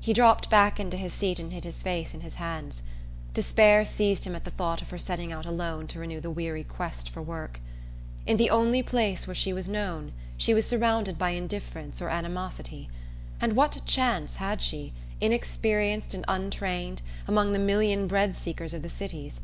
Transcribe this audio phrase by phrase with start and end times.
[0.00, 2.82] He dropped back into his seat and hid his face in his hands.
[3.32, 6.62] Despair seized him at the thought of her setting out alone to renew the weary
[6.62, 7.58] quest for work.
[8.26, 12.90] In the only place where she was known she was surrounded by indifference or animosity;
[13.40, 14.92] and what chance had she,
[15.22, 19.40] inexperienced and untrained, among the million bread seekers of the cities?